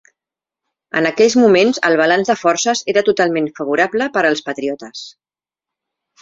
[1.01, 5.05] En aquells moments el balanç de forces era totalment favorable per als patriotes.